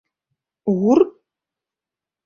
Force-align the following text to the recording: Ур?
Ур? 0.89 0.99